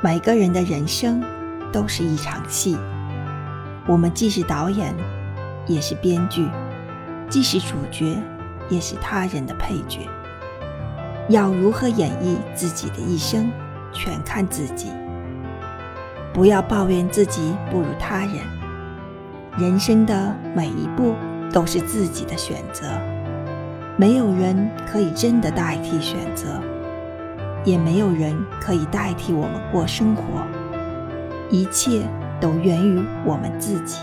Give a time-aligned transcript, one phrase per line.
[0.00, 1.20] 每个人的人生
[1.72, 2.78] 都是一场戏，
[3.84, 4.94] 我们既是导演，
[5.66, 6.48] 也是编剧，
[7.28, 8.16] 既是主角，
[8.68, 10.08] 也是他人的配角。
[11.28, 13.50] 要如何演绎自己的一生，
[13.92, 14.86] 全看自己。
[16.32, 18.36] 不要抱怨自己不如他人，
[19.58, 21.12] 人生的每一步
[21.52, 22.86] 都是自己的选择，
[23.96, 26.46] 没有人可以真的代替选择。
[27.64, 30.22] 也没有人可以代替我们过生活，
[31.50, 32.02] 一切
[32.40, 33.98] 都源于我们自己。